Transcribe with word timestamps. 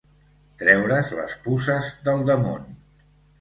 Treure's 0.61 1.11
les 1.19 1.35
puces 1.43 1.91
del 2.09 2.25
damunt. 2.31 2.67